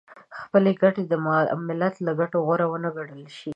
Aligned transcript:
خپلې 0.41 0.71
ګټې 0.81 1.03
د 1.11 1.13
ملت 1.67 1.95
له 2.05 2.11
ګټو 2.19 2.37
غوره 2.45 2.65
ونه 2.69 2.89
ګڼل 2.97 3.23
شي. 3.37 3.49